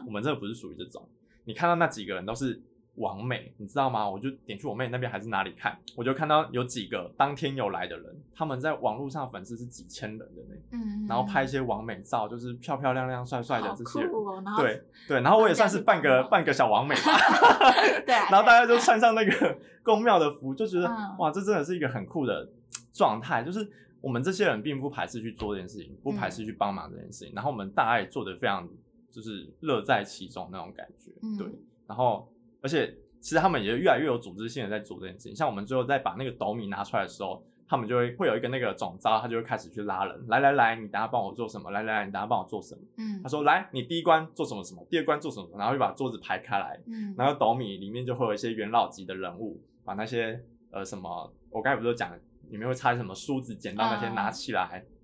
[0.06, 1.10] 我们这个不是属于这种。
[1.46, 2.62] 你看到那几个人都是。
[2.96, 4.10] 网美，你知道吗？
[4.10, 17.18] 我就点去我妹那边还是哪里看，我就看到有几个当天有来的人，他们在网络上粉丝是几千人的那，嗯，然后拍一些网美照，就是漂漂亮亮、帅帅的这些人，哦、对对，然后我也算是半个半个小网美吧
[18.08, 22.50] 对，然后大家就穿上那个 宫庙的服，就觉得、嗯、哇，这真的是一个很酷的
[22.94, 23.68] 状态，就是
[24.00, 28.66] 我们这些人并不排斥去做这件事情，不排斥去帮忙这件事情，嗯、然后我们大家也做的非常
[29.12, 31.48] 就是乐在其中那种感觉，嗯、对，
[31.88, 32.32] 然后。
[32.66, 35.36] 而且其实他们也越来越有组织性的在做这件事情。
[35.36, 40.26] 像我们最后再把那个斗米拿出来的时候，他们就会会有一个那个总招，他就会开始去拉人。
[40.28, 41.70] 来来来，你等下帮我做什么？
[41.70, 42.82] 来来来，你等下帮我做什么？
[42.98, 44.84] 嗯，他说来，你第一关做什么什么？
[44.90, 45.48] 第二关做什么？
[45.60, 46.82] 然后就把桌子排开来。
[46.88, 52.12] 嗯，然后斗米里面就会有一些元老级的人物，把那些呃什么，我刚才不是讲
[52.50, 54.95] 里面会插什么梳子、剪刀那些拿起来，嗯、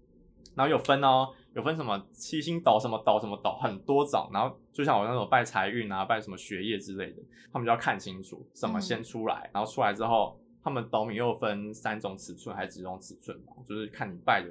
[0.56, 1.30] 然后有分哦。
[1.54, 4.30] 有分什么七星斗、什么斗、什么斗，很多种。
[4.32, 9.42] 然后就像我那种拜财运啊、拜什么学业之类的，他们就要看清楚什么先出来。
[9.48, 13.52] 嗯、然后出来之后，他们斗米又分三种尺寸还是几种尺寸嘛？
[13.68, 14.48] 就是看你拜的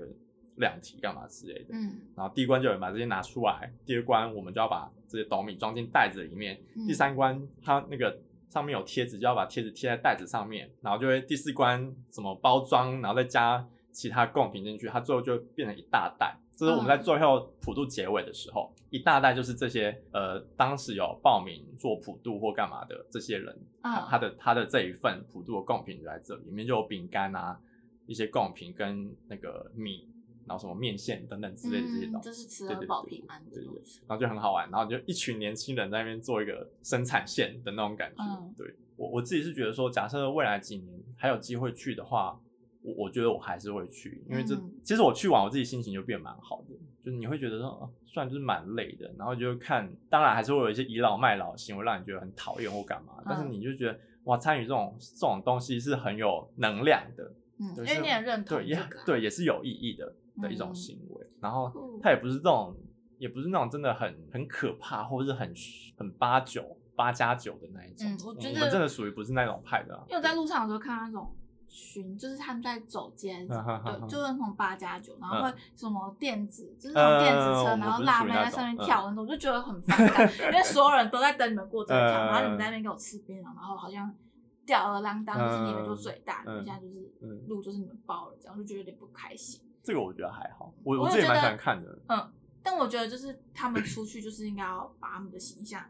[0.57, 1.69] 量体干嘛之类的。
[1.71, 2.03] 嗯。
[2.15, 6.61] 然后第一关就有人把这些拿出来，第二关我们就要把这些斗米装进袋子里面。
[6.77, 8.15] 嗯、第三关它那个
[8.51, 10.71] 上面有贴纸，就要把贴纸贴在袋子上面。
[10.83, 16.37] 然后就会第四关什么包装，然后再加其他贡品进去，它最后就变成一大袋。
[16.57, 27.59] 这是我们在最后普渡结尾的时候，嗯、一大袋就是这些呃，当时有报名做普渡或干嘛的这些人，啊、他的他的这一份普渡的贡品就在这里，面就有饼干啊，
[28.05, 30.07] 一些贡品跟那个米，
[30.47, 38.23] 然后什么面线等等之类的这些东西，就是吃了保平安的，对对对，然后就很好玩，然后就一群年轻人在那边做一个生产线的那种感觉。
[38.23, 42.39] 嗯、对我我自己是觉得说，假设未来几年还有机会去的话。
[42.83, 57.25] 我我觉得我还是会去，因为这、嗯、其实我去完我自己心情就变蛮好的，就是你会觉得说，虽然就是蛮累的，然后就看，当然还是会有一些倚老卖老行为让你觉得很讨厌或干嘛，嗯、但是你就觉得哇，参与这种这种东西是很有能量的，
[57.59, 61.71] 嗯，因为你也认同、这个，对，也对，也是有意义的的一种行为，嗯、然后
[62.03, 62.75] 它也不是这种，
[63.19, 65.53] 也不是那种真的很很可怕或者是很
[65.99, 70.35] 很八九八加九的那一种，嗯，我觉得我们真的属于不是那种派的、啊，因为我在。
[70.35, 71.37] 路上的时候看那种。
[71.73, 84.13] 群就是他们在走街，对，就是那种八加九，然后会什么电子，就是那种电子车，然后辣妹在上面跳那种，我就觉得很反感，因为所有人都在等你们过这条，然后你们在那边给我吃槟榔，然后好像
[84.67, 87.09] 吊儿郎当，就是你们就最大，你们现在就是
[87.47, 89.61] 路就是你们包了，这样就觉得有点不开心。
[89.83, 92.33] 这个我觉得还好，我我自己蛮喜欢看的，嗯，
[92.65, 95.83] 但我觉得就是他们出去就是应该要把他们的形象。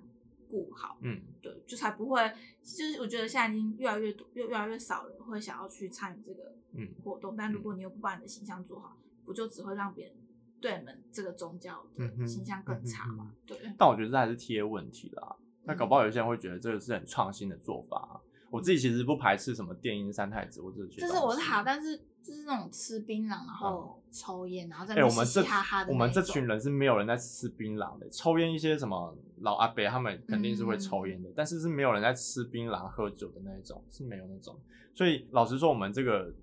[0.50, 2.30] 顾好，嗯，对，就才不会，
[2.62, 6.88] 就是我觉得现在已经越来越多，越越来越少人会想要去参与这个嗯。
[7.04, 10.14] 活动，嗯、但如果你又不把你的形象做好，不就只会让别人
[10.60, 13.30] 对你们这个宗教的形象更差吗？
[13.30, 18.20] 嗯嗯嗯、对，但我觉得这还是 TA 问题啦，那搞不好有些人会觉得这个是很创新的做法。
[18.50, 25.92] 我自己其实不排斥什么电音三太子，我只是觉得就是我是好，但是就是那种吃槟榔然后抽烟，然后在那嘻嘻哈哈的。
[25.92, 34.58] 我们这群人是没有人在吃槟榔的，抽烟一些什么老阿伯他们肯定是会抽烟的，嗯、但是是没有人在吃槟榔喝酒的那一种，是没有那种。
[34.94, 36.34] 所以老实说，我们这个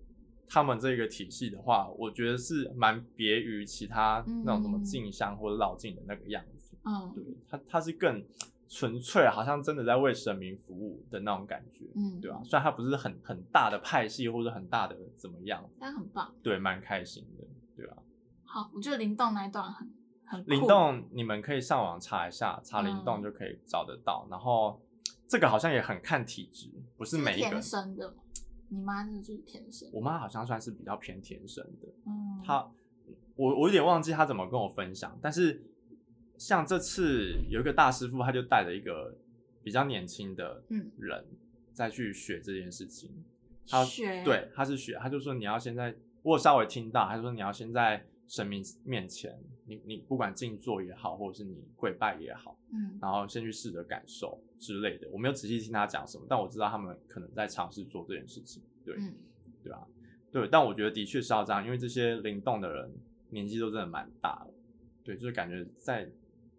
[0.48, 6.78] 他们这个体系的话，我觉得是蛮别于其他那种什么静香或者老静的那个样子。
[6.86, 8.24] 嗯，对，他他是更。
[8.70, 12.42] 纯粹好像真的在为神明服务的那种感觉，嗯，对吧？
[12.44, 17.96] 虽然它不是很很大的派系或者很大的怎么样，但很棒，对，蛮开心的，对吧？
[18.44, 19.90] 好，我觉得灵动那一段很
[20.26, 20.50] 很酷。
[20.50, 24.26] 灵动，你们可以上网查一下，查灵动就可以找得到。
[24.28, 24.82] 嗯、然后
[25.28, 28.16] 这个好像也很看体质，不是每一个天生的。
[28.70, 31.88] 你妈是就是天生，我妈好像算是比较偏天生的。
[32.06, 32.70] 嗯，她
[33.38, 35.64] 我我有点忘记她怎么跟我分享，但是。
[36.38, 39.16] 像这次有一个大师傅，他就带着一个
[39.64, 40.64] 比较年轻的
[40.98, 41.26] 人
[41.74, 43.12] 再去学这件事情。
[43.68, 55.10] 他学对，他是学，他就说你要先在，我稍微听到，他就说你要先在神明面前，你你不管静坐也好，或者是你跪拜也好，嗯，然后先去试着感受之类的。
[55.12, 59.16] 我没有仔细听他讲什么，但我知道他们可能在尝试做这件事情，对，嗯、
[59.64, 59.86] 对吧？
[60.32, 62.90] 对，但我觉得的确是要这样，因为这些灵动的人
[63.32, 64.54] 年纪都真的蛮大了，
[65.04, 66.10] 对，就是感觉在。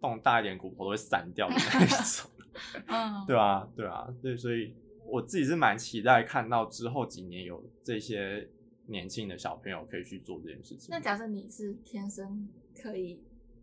[0.01, 2.31] 动大一点，骨头都会散掉的那种，
[2.87, 4.73] 嗯，对啊，对啊，对，所以
[5.05, 8.49] 我自己是蛮期待看到之后几年有这些
[8.87, 10.87] 年轻的小朋友可以去做这件事情。
[10.89, 12.47] 那假设你是天生
[12.81, 13.21] 可以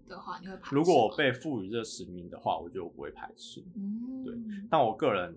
[0.08, 0.74] 的话，你会排斥？
[0.76, 3.64] 如果我被赋予这使命的话，我觉得我不会排斥。
[3.74, 4.34] 嗯，对。
[4.70, 5.36] 但我个人，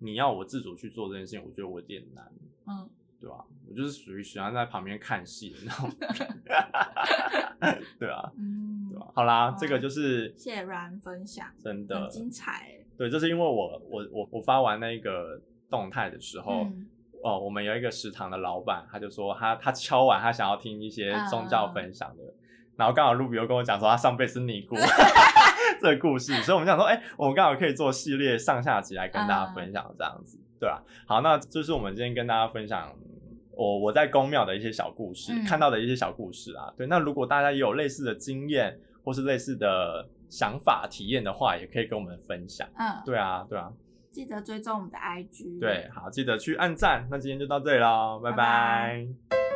[0.00, 2.32] 你要我自主去做这件事情，我觉得我有点难。
[2.66, 2.88] 嗯，
[3.20, 3.36] 对吧？
[3.68, 7.82] 我就是属于喜欢在旁边看戏的那种 人。
[7.98, 9.06] 对啊，嗯，对吧？
[9.14, 12.76] 好啦，这个就是谢谢 Ryan 分享，真的很精彩。
[12.96, 15.40] 对，这是因为我我我我发完那个
[15.70, 16.64] 动态的时候。
[16.64, 16.86] 嗯
[17.20, 22.32] 哦，我们有一个食堂的老板，他就说他他敲碗，他想要听一些宗教分享的，uh,
[22.76, 24.76] 然后刚好露比又跟我讲说他上辈子是尼姑
[25.82, 30.78] 这个故事，所以我们想说，哎、欸，我们刚好可以做系列上下集来跟大家分享这样子，uh, 对啊？
[31.06, 32.92] 好，那这是我们今天跟大家分享
[33.52, 36.72] 我我在公庙的一些小故事，嗯、看到的一些小故事啊。
[36.76, 42.68] 对，那如果大家也有类似的经验或是类似的想法体验的话，也可以跟我们分享。
[42.76, 43.72] 嗯，uh, 对啊，对啊。
[44.10, 45.60] 记得追踪我们的 IG。
[45.60, 47.06] 对，好，记得去按赞。
[47.10, 48.36] 那今天就到这里喽，拜拜。
[48.36, 49.47] 拜拜。